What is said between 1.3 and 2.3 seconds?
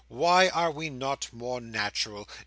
more natural?